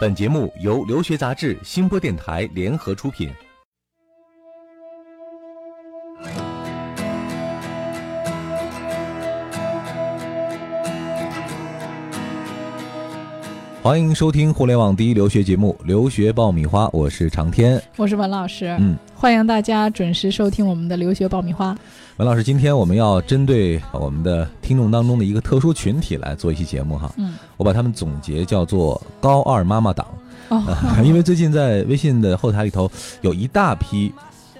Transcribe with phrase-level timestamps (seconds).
[0.00, 3.32] 本节目由留学杂志、新播电台联合出品。
[13.82, 18.76] 欢迎收听互联网第一留学节目《留学爆米花》，我是长天，我是文老师。
[18.78, 21.76] 嗯，欢迎大家准时收听我们的留学爆米花。
[22.18, 27.12] 文老师，今天我们要针对我们的听众当中的一个特殊群体来做一期节目哈。
[27.16, 30.06] 嗯，我把他们总结叫做“高二妈妈党”。
[30.50, 30.62] 哦，
[31.02, 32.88] 因为最近在微信的后台里头
[33.20, 34.12] 有一大批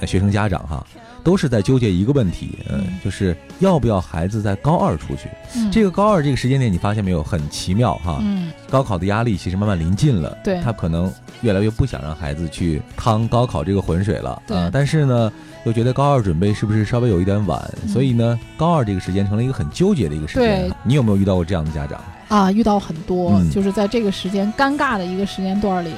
[0.05, 0.85] 学生家长哈。
[1.25, 5.29] 都是在纠结一个问题，嗯，就是要不要孩子在高二出去？
[5.71, 8.19] 这个高二这个时间点，你发现没有，很奇妙哈。
[8.23, 11.13] 嗯，高考的压力其实慢慢临近了，对，他可能
[11.43, 14.69] 越来越不想让孩子去趟高考这个浑水了，对。
[14.73, 15.33] 但是呢，
[15.65, 17.63] 又觉得高二准备是不是稍微有一点晚？
[17.87, 20.69] 所以呢，高二这个时间成了一个很纠结的一个时间。
[20.69, 22.01] 对，你有没有遇到过这样的家长？
[22.29, 25.93] 啊，遇到很多，就是在这个时间尴尬的一个时间段里，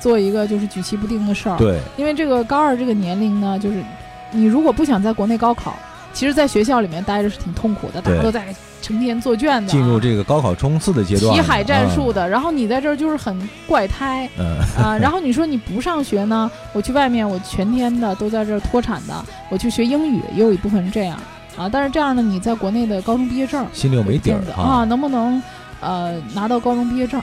[0.00, 1.58] 做一个就是举棋不定的事儿。
[1.58, 3.84] 对，因为这个高二这个年龄呢，就是。
[4.32, 5.74] 你如果不想在国内高考，
[6.12, 12.28] 其实，在学校里面待着是挺痛苦的，大家都在成天做卷子，进入这个高考冲刺的阶段，题海战术的。
[12.28, 14.28] 然后你在这儿就是很怪胎，
[14.76, 21.16] 啊， 然后你说你不上学呢，我去外面，我全天的都在这儿脱产的，我去学英语，也有一部分是这样
[21.56, 21.68] 啊。
[21.68, 25.40] 但是这样呢，你在国内的高中毕业证心里又没底儿啊，能不能
[25.80, 27.22] 呃拿到高中毕业证？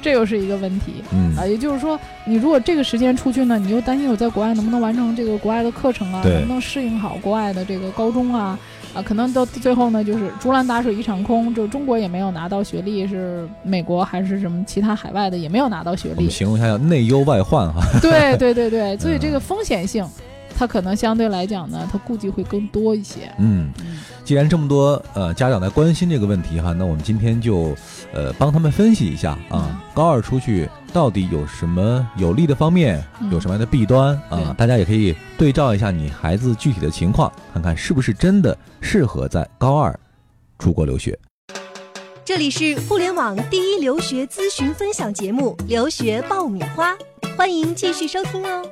[0.00, 8.58] 这又是一个问题，嗯啊，也就是说，你如果这个时间出去呢，你又担心我在国外能不能完成这个国外的课程啊，能不能适应好国外的这个高中啊，
[8.94, 16.14] 啊，可能到最后呢，就是竹篮打水一场空，就中国也没有拿到学历，是美国还是什么其他海外的也没有拿到学历。
[16.16, 17.80] 我们形容一下叫内忧外患 哈。
[18.00, 20.06] 对对对对，所以这个风险性。
[20.58, 23.32] 他可能相对来讲呢，他顾忌会更多一些。
[23.38, 23.70] 嗯，
[24.24, 27.76] 既然这么多呃家长在关心这个问题哈，那我们今天就
[28.12, 34.52] 呃帮他们分析一下啊，高二出去到底有什么有利的方面，有什么样的弊端啊？
[34.58, 39.96] 大家也可以对照一下你孩子具体的情况，看看是不是真的适合在高二
[40.58, 41.16] 出国留学。
[42.24, 46.92] 这里是互联网第一留学咨询分享节目《留学爆米花》，
[47.36, 48.62] 欢迎继续收听哦。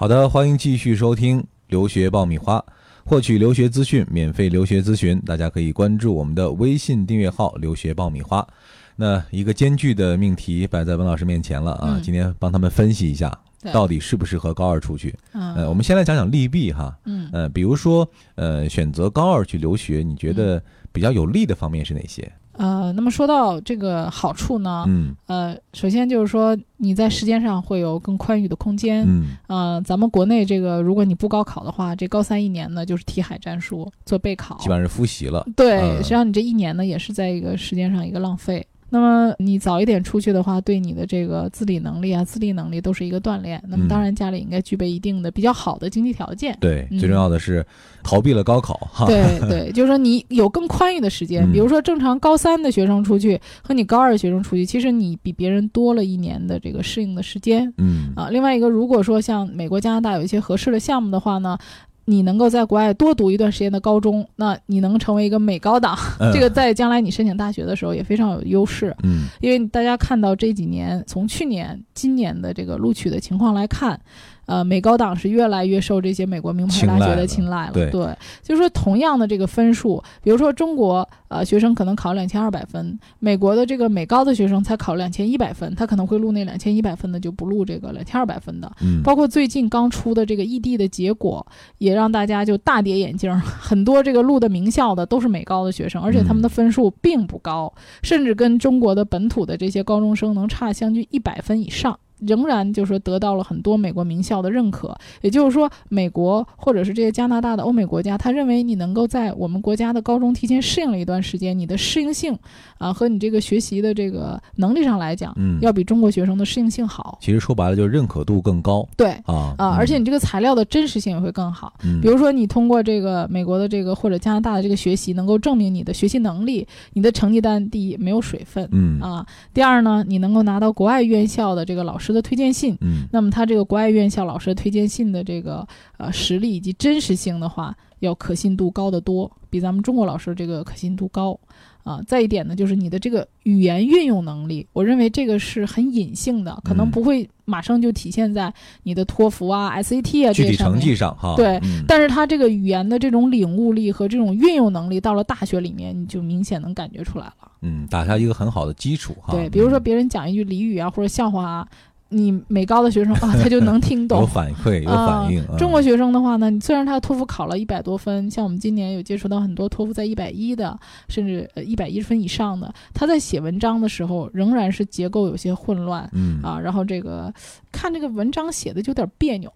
[0.00, 2.64] 好的，欢迎继续收听留学爆米花，
[3.04, 8.46] 获取留学资讯，免费留学咨询，大家可以关注我们的微信订阅号“留学爆米花”。
[8.94, 13.36] 那一个艰巨的命题摆在文老师面前了啊，今天帮他们分析一下，
[13.72, 15.12] 到底适不适合高二出去。
[15.32, 16.96] 呃，我们先来讲讲利弊哈。
[17.04, 17.28] 嗯。
[17.32, 22.30] 呃，比如说，呃，选择高二去留学，你觉得比较有利的方面是哪些？
[22.58, 38.66] 呃，那么说到这个好处呢，嗯，呃，首先就是说你在时间上会有更宽裕的空间，嗯，呃，咱们国内这个如果你不高考的话，这高三一年呢就是题海战术做备考，基本上是复习了，对，实际上你这一年呢也是在一个时间上一个浪费。
[38.90, 43.62] 那么你早一点出去的话，对你的这个自理能力啊、自立能力都是一个锻炼。
[43.68, 46.56] 那么当然家里应该具备一定的比较好的经济条件。
[46.60, 47.64] 对，最重要的是
[48.02, 49.06] 逃避了高考哈。
[49.06, 57.72] 对 对，就是说你有更宽裕的时间，比如说正常高三的学生出去和你高二的学生出去，其实你比别人多了一年的这个适应的时间。
[57.76, 61.58] 嗯啊，另外一个，如果说像美国、加拿大有一些合适的项目的话呢？
[62.08, 65.94] 你能够在国外多读一段时间的高中，那你能成为一个美高档，
[66.32, 68.96] 这个在将来你申请大学的时候也非常有优势。
[69.02, 74.00] 嗯，因为大家看到这几年，从去年、今年的这个录取的情况来看。
[74.48, 77.72] 呃，美高档是越来越受这些美国名牌大学的青睐了。
[77.72, 88.72] 对，就是说同样的这个分数，比如说中国呃学生可能考两千二百分，美国的这个美高的学生才考两千一百分，他可能会录那两千一百分的，就不录这个两千二百分的。
[88.80, 97.70] 嗯，包括最近刚出的这个异地的结果，也让大家就大跌眼镜，很多这个录的名校的都是美高的学生，而且他们的分数并不高，
[98.02, 101.98] 甚至跟中国的本土的这些高中生能差相距一百分以上。
[102.20, 112.36] 仍然就是说得到了很多美国名校的认可，也就是说，美国或者是这些加拿大的欧美国家，他认为你能够在我们国家的高中提前适应了一段时间，你的适应性
[112.78, 117.18] 啊和你这个学习的这个能力上来讲，嗯，要比中国学生的适应性好。
[117.20, 118.86] 其实说白了就是认可度更高。
[118.96, 121.72] 对啊啊，而且你这个材料的真实性也会更好。
[121.84, 128.68] 嗯，比如说你通过这个美国的这个或者加拿大的这个学习，能够证明你的学习能力，你的成绩单第一没有水分。
[128.72, 132.76] 嗯啊，第二呢，你能够拿到国外院校的这个老师的推荐信。
[132.80, 135.66] 嗯，那么他这个国外院校老师的推荐信的这个
[135.96, 141.38] 呃实力以及真实性的话，要可信度高得多，比咱们中国老师这个可信度高。
[141.84, 148.52] 啊，再一点呢，就是你的这个语言运用能力，我认为这个是很隐性的，可能不会马上就体现在
[148.82, 151.34] 你的托福啊、SAT 啊具体成绩上哈。
[151.34, 157.50] 对，但是他这个语言的这种领悟力和这种运用能力，到了大学里面，你就明显能感觉出来了。
[157.62, 159.32] 嗯，打下一个很好的基础哈。
[159.32, 161.68] 对，比如说别人讲一句俚语啊，或者笑话啊。
[162.10, 165.44] 你美高的学生啊， 他就能听懂，有反馈，有反应。
[165.58, 170.78] 中国学生的话呢，虽然他托福考了一百多分，像我们今年有接触到很多托福在一百一的，
[171.08, 177.32] 甚至呃一百一十分以上的，他在写文章的时候仍然是结构有些混乱，嗯啊，然后这个
[177.70, 179.52] 看这个文章写的就有点别扭，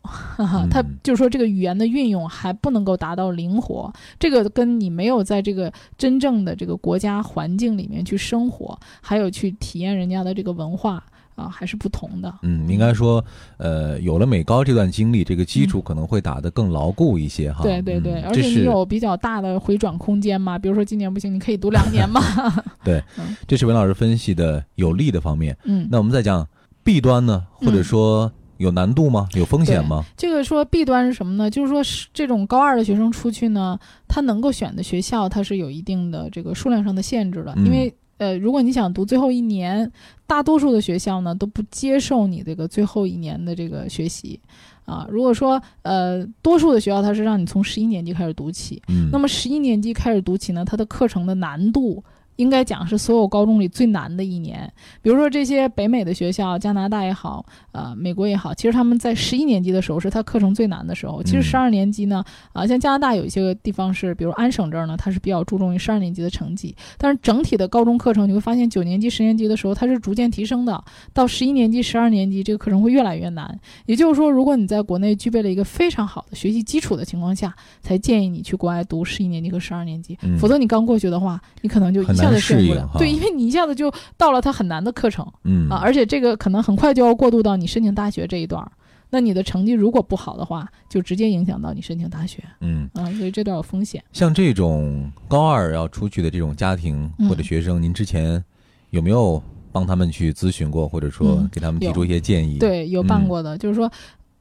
[0.71, 11.03] 他就是说这个语言的运用还不能够达到灵活，这个跟你没有在这个真正的这个国家环境里面去生活，还有去体验人家的这个文化。
[11.35, 12.33] 啊，还是不同的。
[12.43, 13.25] 嗯，应该说，
[13.57, 17.63] 呃，有了美高这段经历，这个基础可能会打得更牢固一些哈。
[17.63, 20.59] 对对对，而且你有比较大的回转空间嘛。
[20.59, 22.21] 比如说今年不行，你可以读两年嘛。
[22.85, 23.03] 对，
[23.47, 25.57] 这是文老师分析的有利的方面。
[25.65, 26.47] 嗯，那我们再讲
[26.85, 29.29] 弊端呢，或者说有难度吗？
[29.33, 30.05] 有风险吗？
[30.17, 31.51] 这个说弊端是什么呢？
[31.51, 37.95] 就是说是这种高二的学生出去呢，他能够选的学校，它是有一定的这个数量上的限制的，因为。
[38.23, 39.91] 呃，如果你想读最后一年，
[40.29, 44.39] 大多数的学校呢都不接受你这个最后一年的这个学习，
[44.85, 52.01] 啊，如果说呃多数的学校它是让你从十一年级开始读起，嗯，那么十一年级开始读起呢，它的课程的难度。
[52.37, 54.71] 应该讲是所有高中里最难的一年。
[55.01, 61.23] 比如说这些北美的学校，加拿大也好，呃，美国也好，其实他们在十一年级的时候是他课程最难的时候。
[61.23, 66.75] 其实十二年级呢，啊，像加拿大有一些地方是，比如安省这儿呢，它是比较注重于十二年级的成绩。
[66.99, 70.83] 但是整体的高中课程，你会发现九年级、十年级的时候它是逐渐提升的，
[71.13, 73.59] 到十一年级、十二年级这个课程会越来越难。
[73.87, 80.19] 也就是说，如果你在国内具备了一个非常好的学习基础的情况下，才建议你去国外读十一年级和十二年级。
[80.39, 82.39] 否则你刚过去的话，你可能就一下。
[82.39, 88.71] 适应对，因为你一下子就到了它很难的课程，嗯啊，而且这个可能很快就要过渡到你申请大学这一段儿，
[89.11, 94.03] 那你的成绩如果不好的话，就直接影响到你申请大学，嗯啊，所以这段有风险。
[94.13, 98.43] 像这种高二要出去的这种家庭或者学生，您之前
[98.91, 102.59] 有没有帮他们去咨询过，或者说给他们提出一些建议？
[102.59, 103.91] 对，有办过的，就是说，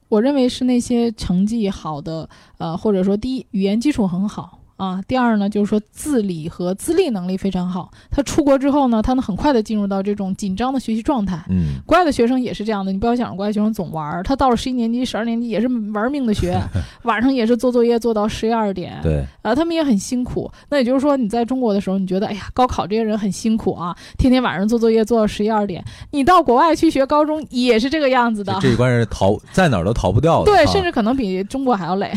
[0.09, 2.27] 我认为是那些成绩好的，
[2.57, 4.57] 呃，或者说第一语言基础很好。
[4.81, 7.91] 啊，第二呢，就是说自理和自立能力非常好。
[8.09, 11.39] 他出国之后呢，他能很快的进入到这种紧张的学习状态。
[11.49, 16.59] 嗯，国外的学生也是这样的，你不要想着国外学生总玩儿，他到了十一年级、十二年级也是玩命的学，
[17.03, 18.99] 晚上也是做作业做到十一二点。
[19.03, 20.51] 对，啊，他们也很辛苦。
[20.69, 25.85] 那也就是说，你在中国的时候，你觉得哎呀，高考这些人很辛苦啊，天天晚上做作业做到十一二点。
[26.09, 30.45] 你到国外去学高中也是这个样子的，这一关是逃在哪儿都逃不掉的。
[30.51, 32.11] 对，甚至可能比中国还要累。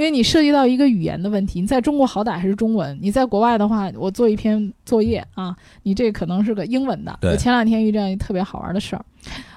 [0.00, 7.18] 因为你涉及到一个语言的问题，你在中国好歹还是中文，你在国外的话，我做一篇作业啊，你这可能是个英文的。
[7.20, 9.04] 我前两天遇见一特别好玩的事儿，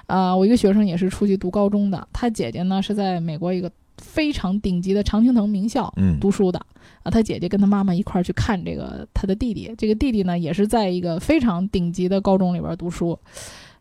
[0.06, 6.60] 呃，我一个学生也是出去读高中的，他姐姐呢是在美国一个非常顶级的常青藤名校读书的，
[7.04, 13.18] 啊，他姐姐跟他妈妈一块儿去看这个他的弟弟，这个弟弟呢也是在一个非常顶级的高中里边读书，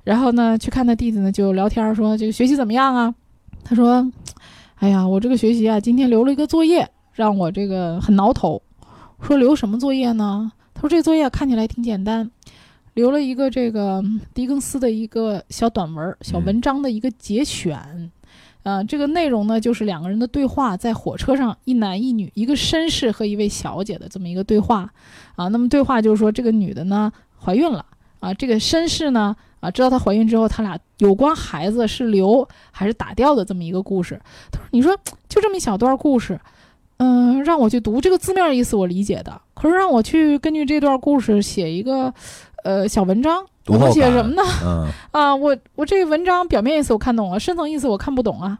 [0.05, 3.13] 然后呢去看他弟弟呢就聊天说这个学习怎么样啊？
[3.65, 4.09] 他说。
[4.83, 8.61] 哎呀，我这个学习啊，今天留了一个作业，让我这个很挠头。
[9.21, 10.51] 说留什么作业呢？
[10.73, 12.29] 他说这作业看起来挺简单，
[12.93, 14.03] 留了一个这个
[14.33, 18.11] 狄更斯的一个小短文、小文章的一个节选。
[18.63, 24.91] 呃，这个内容呢，就是两个人的对话，在火车上，一男一女，一个绅士和一位小姐的这么一个对话。
[25.37, 27.09] 啊，那么对话就是说，这个女的呢
[27.41, 27.85] 怀孕了，
[28.23, 29.35] 啊，这个绅士呢。
[29.59, 34.19] 啊，知道她怀孕之后，他俩有关孩子是留还是打掉的这么一个故事。
[34.51, 34.93] 他说：“你说
[35.29, 36.37] 就这么一小段故事，
[36.97, 39.41] 嗯，让我去读这个字面意思，我理解的。
[39.53, 42.13] 可是让我去根据这段故事写一个，
[42.65, 44.43] 呃，小文章，我写什么呢？
[45.11, 48.59] 啊，我我这个文章表面意思我看懂了，深层意思我看不懂啊。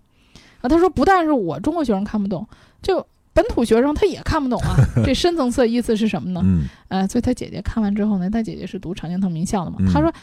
[0.62, 2.48] 啊，他说不但是我中国学生看不懂，
[2.82, 4.76] 就本土学生他也看不懂啊。
[5.06, 6.42] 这深层次的意思是什么呢？
[6.44, 10.14] 嗯，呃，所以他姐姐看完之后呢，他姐姐是读常青藤名校的嘛，他说。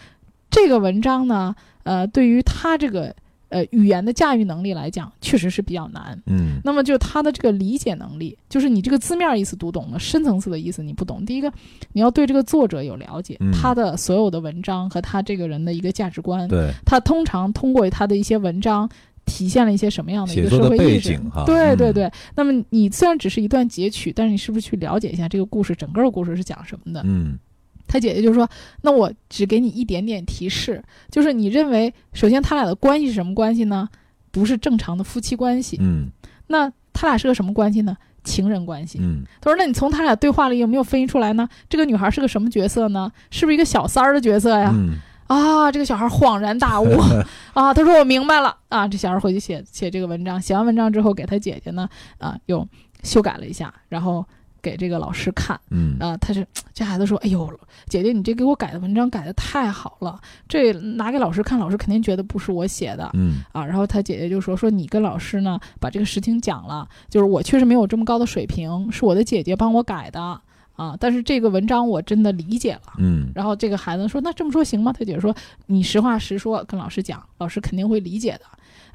[0.53, 3.15] 这个文章呢，呃，对于他这个
[3.51, 6.21] 呃语言的驾驭能力来讲，确实是比较难。
[6.27, 11.25] 嗯，那么就他的这个理解能力，就是你这个字面意思读懂了，深层次的意思你不懂。
[11.25, 11.53] 第一个，
[11.93, 16.49] 你要对这个作者有了解，他的所有的文章和他这个人的一个价值观。
[16.49, 18.91] 对，他通常通过他的一些文章，
[19.31, 21.17] 体现了一些什么样的一个社会意识？
[21.47, 22.11] 对对对。
[22.35, 27.01] 那么你虽然只是一段截取，但是你是不是去了解一下这个故事，整个故事是讲什么的？
[27.05, 27.39] 嗯。
[27.87, 28.49] 他姐姐就说
[28.83, 33.89] ：“那我只给你一点点提示，就是你认为，首先他俩的关系是什么关系呢？
[34.31, 35.77] 不是正常的夫妻关系。
[35.81, 36.09] 嗯，
[36.47, 37.97] 那他俩是个什么关系呢？
[38.23, 38.99] 情人关系。
[39.01, 41.49] 嗯他说：“那你从他俩对话里有没有分析出来呢？
[41.69, 43.11] 这个女孩是个什么角色呢？
[43.31, 44.99] 是不是一个小三儿的角色呀？”嗯
[45.31, 46.89] 啊，这个小孩恍然大悟
[47.55, 48.89] 啊，他说我明白了啊。
[48.89, 52.67] 这小孩回去写写这个文章，写完文章之后给他姐姐呢啊又
[53.05, 54.27] 修改了一下，然后
[54.61, 56.17] 给这个老师看嗯啊。
[56.17, 56.45] 他是
[56.75, 57.49] 这孩子说，哎呦，
[57.87, 63.09] 姐姐你这给我改的文章改的太好了，这拿给老师看，老师肯定觉得不是我写的。
[63.13, 70.41] 嗯啊，然后他姐姐就说说你跟老师呢把这个事情讲了，就是我确实没有这么高的水平，是我的姐姐帮我改的
[70.81, 72.95] 啊，但是这个文章我真的理解了。
[72.97, 74.91] 嗯然后这个孩子说那这么说行吗？
[74.91, 75.35] 他姐姐说
[75.67, 78.41] 你实话实说跟老师讲，老师肯定会理解的。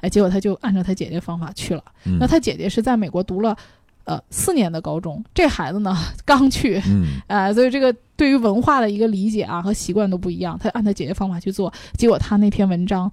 [0.00, 1.84] 哎，结果他就按照他姐姐方法去了。
[2.04, 3.56] 嗯，那他姐姐是在美国读了
[4.02, 6.82] 呃四年的高中，这孩子呢刚去。
[6.88, 10.58] 嗯 哎，所以这个对于文化的一个理解啊和习惯都不一样。
[10.58, 13.08] 他按他姐姐方法去做，结果他那篇文章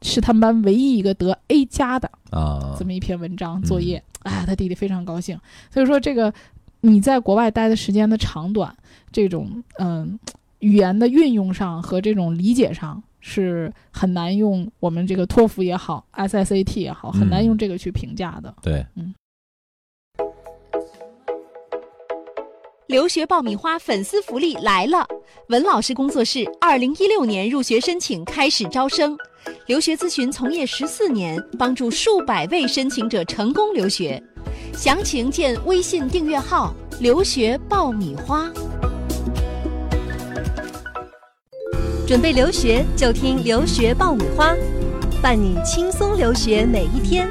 [0.00, 5.38] 是他们班唯一一个得 A 加的啊这么一篇文章作业，哎，他弟弟非常高兴。
[5.70, 6.32] 所以说，这个
[6.84, 8.76] 你在国外待的时间的长短，
[9.12, 10.18] 这种嗯、
[10.58, 18.52] 语言的运用上和这种理解上是很难用我们这个托福也好，SSAT 也好，很难嗯用这个去评价的。
[18.62, 19.14] 对，嗯
[22.88, 25.06] 留学爆米花粉丝福利来了！
[25.50, 29.16] 文老师工作室二零一六年入学申请开始招生，
[29.66, 34.22] 留学咨询从业十四年，帮助数百位申请者成功留学。
[34.74, 38.50] 详情见微信订阅号“留学爆米花”。
[42.08, 44.56] 准备留学就听留学爆米花，
[45.22, 47.30] 伴你轻松留学每一天。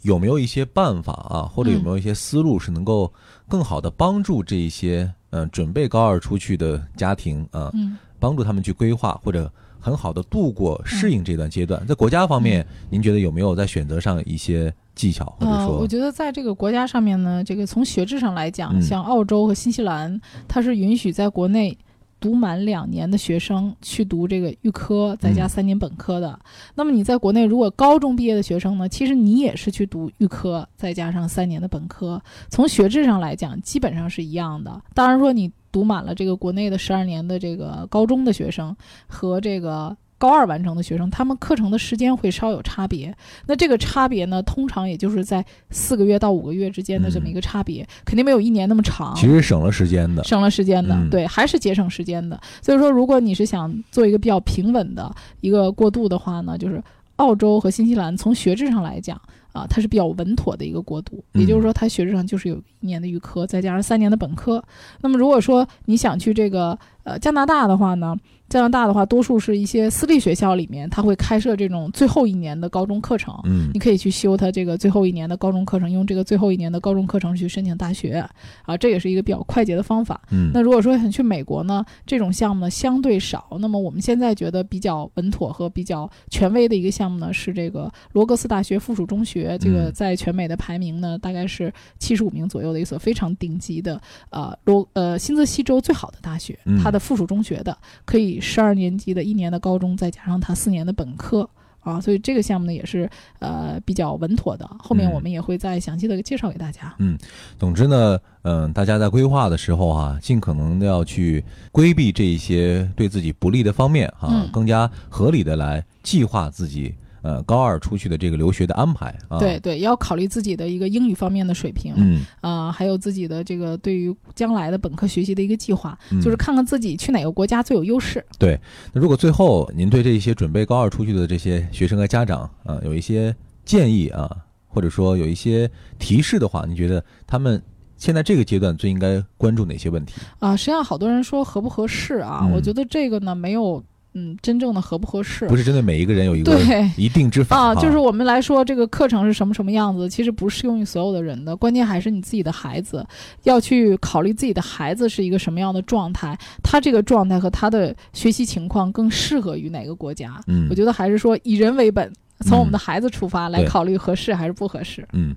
[0.00, 3.12] 有没有一些办法啊，或者有嗯没有一些思路是能够
[3.46, 7.96] 更好的帮助这一些嗯、呃准备高二出去的家庭啊，嗯。
[8.18, 11.84] 帮助他们去规划或者很好的度过适应这段阶段？
[11.86, 21.76] 在国家方面，您觉得有没有在选择上一些技巧，或者呃，说我觉得在这个国家上面呢，这个从学制上来讲，嗯像澳洲和新西兰，它是允许在国内
[22.20, 26.38] 读满两年的学生去读这个预科，再加嗯三年本科的。
[26.74, 32.22] 那么你在国内如果高中毕业的学生呢，其实你也是去读预科，再加上三年的本科。
[32.50, 34.80] 从学制上来讲，基本上是一样的。
[34.94, 39.96] 当然说你读满了这个国内的十二年的这个高中的学生和这个。
[40.22, 43.12] 高二完成的学生，他们课程的时间会稍有差别。
[43.46, 49.12] 那这个差别呢，通常也就是在四个月到五个月之间的这么一个差别，肯定没有一年那么长。
[49.16, 52.40] 其实省了时间的，省了时间的，嗯对，还是节省时间的。
[52.62, 56.80] 所以说，如果你是想做一个比较平稳的一个过渡的话呢，就是
[57.16, 61.24] 澳洲和新西兰从学制上来讲啊，它是比较稳妥的一个过渡。
[61.34, 64.62] 嗯也就是说，它学制上就是有一年的预科，再加上三年的本科。
[65.00, 68.16] 那么如果说你想去这个呃加拿大的话呢，
[68.48, 73.34] 加拿大的话，多数是一些私立学校里面，它会开设这种最后一年的高中课程。
[73.44, 78.24] 嗯你可以去修它这个最后一年的高中课程，用这个最后一年的高中课程去申请大学，
[78.64, 80.20] 啊，这也是一个比较快捷的方法。
[80.30, 83.56] 嗯那如果说想去美国呢，这种项目呢相对少。
[83.60, 94.00] 那么我们现在觉得比较稳妥和比较权威的一个项目呢，是这个罗格斯大学附属中学，这个嗯在全美的排名呢大概是七十五名左右的一所非常顶级的
[94.30, 101.48] 呃罗呃新泽西州最好的大学嗯，它的附属中学的可以十二年级的一年的高中，再加上它四年的本科。
[101.82, 103.10] 啊，所以这个项目呢也是
[103.40, 106.94] 呃比较稳妥的，后面嗯我们也会再详细的介绍给大家。
[106.98, 107.18] 嗯
[107.58, 119.38] 总之呢，嗯、大家在规划的时候啊、尽可能的要去规避这一些对自己不利的方面哈、嗯更加合理的来计划自己呃高二出去的这个留学的安排啊。
[119.38, 128.24] 对，对，要考虑自己的一个英语方面的水平，嗯，啊、还有自己的这个对于将来的本科学习的一个计划，嗯就是看看自己去哪个国家最有优势。
[128.38, 128.58] 对
[128.92, 134.28] 那如果最后您对这些准备高二出去的这些学生和家长啊、有一些建议啊，
[134.66, 137.62] 或者说有一些提示的话，你觉得他们
[137.96, 140.14] 现在这个阶段最应该关注哪些问题？
[140.40, 143.82] 啊、实际上好多人说合不合适啊，嗯我觉得这个呢没有
[144.14, 145.46] 嗯真正的合不合适。
[145.46, 151.56] 不是针对每一个人有一个对一定之法啊，哈就是我们来说，这个课程是什么什么样子，其实不适用于所有的人的。
[151.56, 153.06] 关键还是你自己的孩子，
[153.44, 160.40] 要去考虑自己的孩子是一个什么样的状态，他这个状态和他的学习情况更适合于哪个国家。
[160.46, 165.06] 嗯，我觉得还是说以人为本，从我们嗯的孩子出发来考虑合适还是不合适。
[165.12, 165.34] 嗯，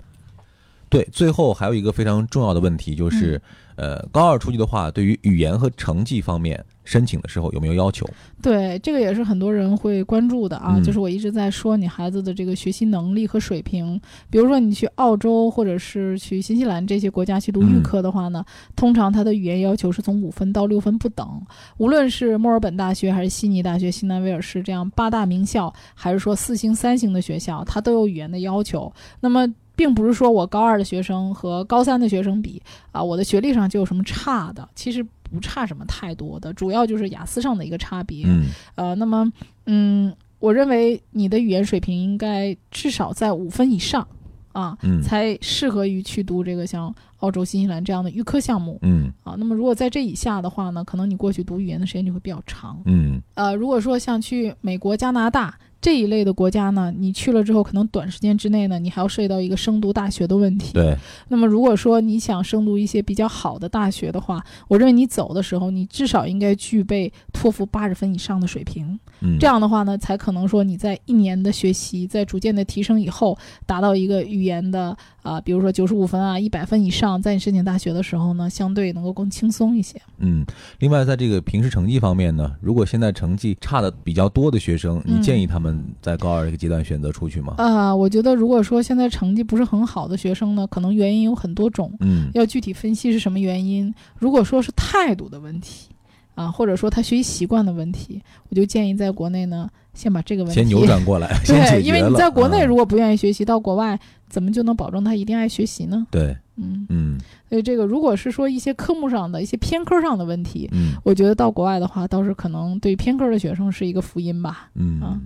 [0.90, 3.42] 对，最后还有一个非常重要的问题就是，
[3.76, 8.08] 嗯呃，高二出去的话，对于语言和成绩方面申请的时候有没有要求？
[8.42, 10.76] 对，这个也是很多人会关注的啊。
[10.78, 14.00] 嗯就是我一直在说你孩子的这个学习能力和水平，
[14.30, 21.42] 比如说你去澳洲或者是去新西兰这些国家去读预嗯科的话呢，通常他的语言要求是从五分到六分不等。
[21.78, 28.92] 无论是墨尔本大学还是悉尼大学、新南威尔士这样八大名校，还是说四星、三星的学校，它都有语言的要求。
[29.20, 38.26] 那么并不是说我高二的学生和高三的学生比啊，我的学历上就有什么差的，其实不差什么太多的，主要就是雅思上的一个差别。
[38.28, 39.32] 嗯呃，那么
[39.66, 44.08] 嗯，我认为你的语言水平应该至少在五分以上
[44.54, 49.36] 啊，嗯才适合于去读这个像澳洲、新西兰这样的预科项目嗯啊。
[49.38, 52.80] 那么如果在这以下的话呢，可能你过去读语言的时间就会比较长。
[52.86, 60.74] 嗯呃，如果说像去美国、加拿大这一类的国家呢，你去了之后，可能短时间之内呢，你还要涉及到一个升读大学的问题。
[60.74, 69.00] 对，那么如果说你想升读一些比较好的大学的话，我认为你走的时候，你至少应该具备托福八十分以上的水平。
[69.20, 73.38] 嗯这样的话呢，才可能说你在一年的学习，在逐渐的提升以后，
[73.68, 80.00] 达到一个语言的啊、比如说九十五分啊、一百分以上，在你申请大学的时候呢，相对能够更轻松一些。
[80.20, 80.46] 嗯，
[80.78, 87.56] 另外，在这个平时成绩方面呢，如果现在成绩差的比较多的学生，你嗯建议他们在高二这个阶段选择出去吗？
[87.58, 93.92] 啊、我觉得如果说现在成绩不是很好的学生呢，可能原因有很多种，嗯要具体分析是什么原因。
[94.20, 95.90] 如果说是态度的问题
[96.36, 104.00] 啊，或者说他学习习惯的问题，我就建议在国内呢，先把这个问题先扭转过来， 对，因为你在国内嗯如果不愿意学习，到国外
[104.36, 106.06] 怎么就能保证他一定爱学习呢？
[106.12, 114.70] 对，嗯，嗯所以这个如果是说一些科目上的一些偏科上的问题，嗯我觉得到国外的话，倒是可能对偏科的学生是一个福音吧。
[114.76, 115.18] 嗯啊。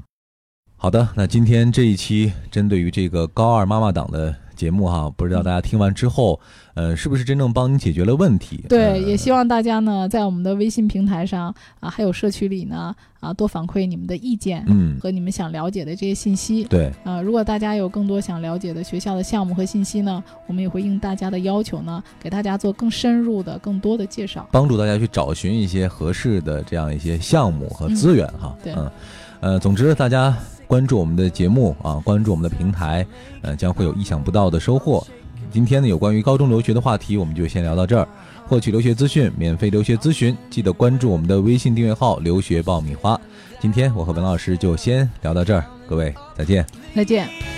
[0.77, 6.37] 好的，那今天这一期针对于这个高二妈妈党的节目哈，不知道大家听完之后，
[6.73, 8.65] 呃，是不是真正帮你解决了问题？
[8.67, 16.65] 对，呃也希望大家呢，在我们的微信平台上啊，还有社区里呢啊，多反馈你们的意见嗯，和你们想了解的这些信息。
[16.65, 24.45] 对，啊，如果大家有更多想了解的学校的项目和信息呢，我们也会应大家的要求呢，给大家做更深入的、更多的介绍。
[24.51, 28.53] 帮助大家去找寻一些合适的这样一些项目和资源哈。
[28.61, 28.91] 对嗯，
[29.39, 30.37] 呃，总之大家
[30.69, 33.03] 关注我们的节目啊，关注我们的平台，
[33.41, 35.03] 呃，将会有意想不到的收获。
[35.51, 38.07] 今天呢，有关于高中留学的话题，我们就先聊到这儿。
[38.45, 43.19] 获取留学资讯，免费留学咨询，记得关注我们的微信订阅号“留学爆米花”。
[43.59, 46.63] 今天我和文老师就先聊到这儿，各位再见。
[46.93, 47.48] 再见。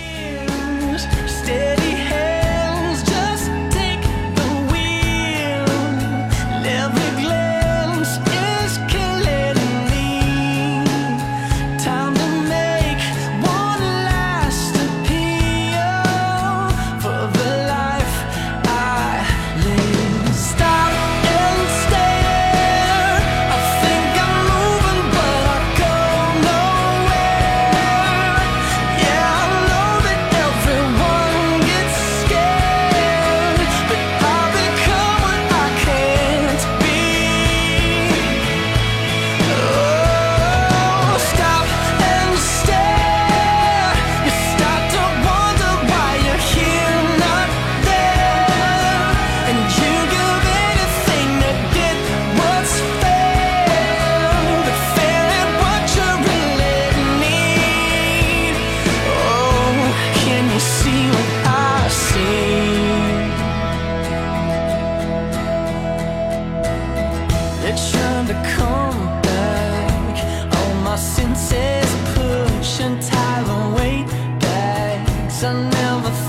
[75.44, 76.21] I never